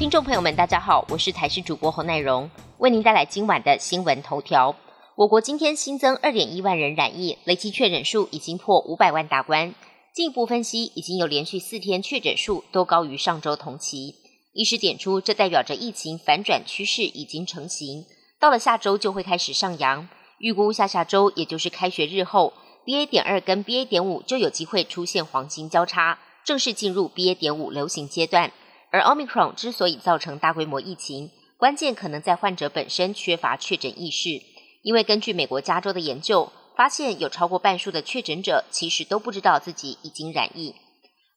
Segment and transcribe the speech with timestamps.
[0.00, 4.74] 听众朋友们，大家好，我是台视主播侯乃荣，为您带来今晚的新闻头条。
[5.14, 9.74] 我国今天新增二点一万人染疫，累计确诊数已经破五百万大关。
[10.14, 14.14] 进一步分析，已经有连续四天确诊数都高于上周同期。
[14.54, 18.06] 医师点出，这代表着疫情反转趋势已经成型，
[18.40, 20.08] 到了下周就会开始上扬。
[20.38, 22.54] 预估下下周，也就是开学日后
[22.86, 23.04] ，BA.
[23.04, 23.84] 点二跟 BA.
[23.84, 27.34] 点五就有机会出现黄金交叉，正式进入 BA.
[27.34, 28.50] 点五流行阶段。
[28.90, 34.42] 而 Omicron 之所以造成大规模疫情，关键可能在患者本身缺乏确诊意识。
[34.82, 40.74] 因为根据美国加州的研究，发现有超过半数的确诊者其实都不知道自己已经染疫。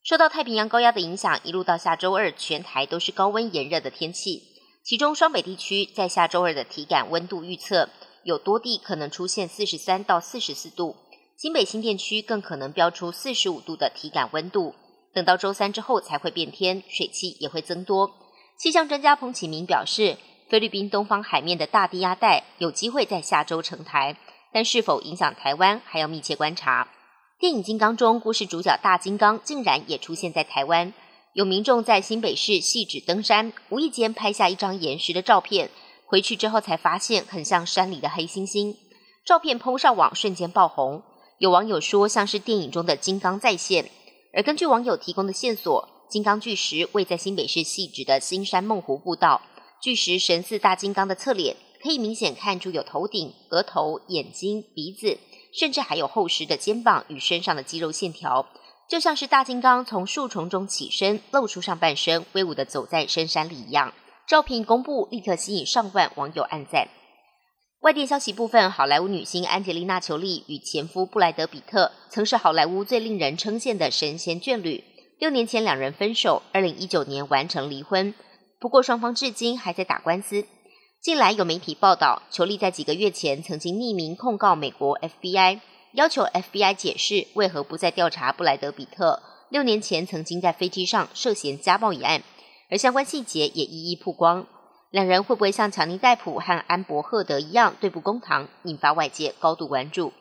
[0.04, 4.44] 受到太平洋高压的影响，一路到下周二，全台都是高温炎热的天气。
[4.84, 7.90] 其中双北地区在下周二的体感温度预测，
[8.24, 10.96] 有多地可能出现四十三到四十四度，
[11.38, 14.76] 新北新店区更可能标出四十五度的体感温度。
[15.14, 18.12] 等到周三之后才会变天，水汽也会增多。
[18.58, 20.18] 气象专家彭启明表示，
[20.50, 24.18] 菲律宾东方海面的大低压带有机会在下周成台，
[24.52, 26.90] 但是否影响台湾还要密切观察。
[27.40, 30.94] 电影《金刚》中，故事主角大金刚竟然也出现在台湾。
[31.34, 35.70] 有民众在新北市细指登山，无意间拍下一张岩石的照片，
[36.06, 38.76] 回去之后才发现很像山里的黑猩猩。
[39.26, 41.02] 照片抛上网，瞬间爆红。
[41.40, 43.90] 有网友说，像是电影中的金刚再现。
[44.36, 49.42] 而根据网友提供的线索，金刚巨石位在新北市细致的新山梦湖步道。
[49.80, 55.20] 巨石神似大金刚的侧脸，可以明显看出有头顶、额头、眼睛、鼻子，
[55.54, 58.48] 甚至还有厚实的肩膀与身上的肌肉线条，
[58.90, 63.94] 就像是大金刚从树丛中起身，露出上半身，威武的走在深山里一样。
[64.26, 66.88] 照片一公布，立刻吸引上万网友按赞。
[67.84, 74.82] 外电消息部分，好莱坞女星安吉丽娜·裘丽与前夫布莱德·比特曾是好莱坞最令人称羡的神仙眷侣。
[75.20, 78.14] 六年前两人分手，二零一九年完成离婚。
[78.58, 80.46] 不过双方至今还在打官司。
[81.02, 85.60] 近来有媒体报道，裘丽在几个月前曾经匿名控告美国 FBI，
[85.92, 92.24] 要求 FBI 解释为何不再调查布莱德·比特六年前曾经在飞机上涉嫌家暴一案，
[92.70, 94.48] 而相关细节也一一曝光。
[94.94, 100.14] 两人会不会像强尼戴普和安博赫德一样对簿公堂，引发外界高度关注。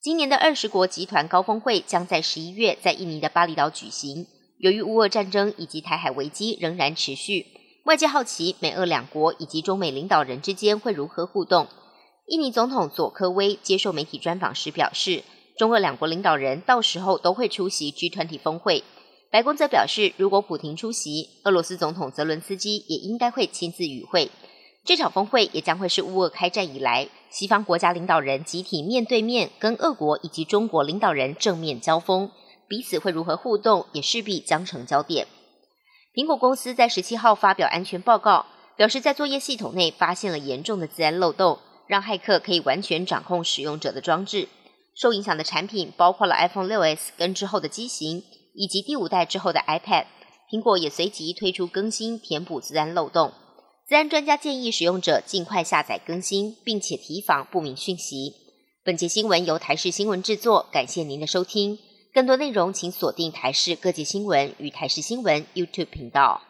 [0.00, 4.28] 今年的二十国集团高峰会将在十一月在印尼的巴厘岛举行。
[4.60, 7.46] 由于乌俄战争以及台海危机仍然持续，
[7.84, 11.66] 外界好奇美俄两国以及中美领导人之间会如何互动。
[12.26, 15.24] 印尼总统佐科威接受媒体专访时表示，
[15.58, 18.84] 中俄两国领导人到时候都会出席 G 团体峰会。
[19.36, 24.30] 白宫则表示，如果普廷出席，俄罗斯总统泽伦斯基也应该会亲自与会。
[24.82, 32.30] 这场峰会也将会是乌俄开战以来，西方国家领导人集体面对面跟俄国以及中国领导人正面交锋，
[32.66, 35.26] 彼此会如何互动，也势必将成焦点。
[36.14, 44.48] 苹果公司在十七号发表安全报告，表示在作业系统内发现了严重的自然漏洞，让骇客可以完全掌控使用者的装置。
[44.94, 48.24] 受影响的产品包括了 iPhone 6s 跟之后的机型。
[48.56, 50.06] 以及第五代之后的 iPad，
[50.50, 53.32] 苹果也随即推出更新，填补自然漏洞。
[53.86, 58.32] 自然专家建议使用者尽快下载更新，并且提防不明讯息。
[58.82, 61.78] 本节新闻由台视新闻制作，感谢您的收听。
[62.12, 66.40] 更多内容请锁定台视各界新闻与台视新闻 YouTube 频道。